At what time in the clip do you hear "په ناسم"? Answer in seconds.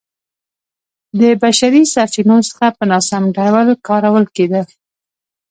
2.77-3.23